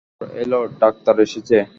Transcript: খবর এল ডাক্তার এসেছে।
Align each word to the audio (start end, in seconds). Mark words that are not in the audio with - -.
খবর 0.07 0.27
এল 0.41 0.51
ডাক্তার 0.81 1.15
এসেছে। 1.25 1.57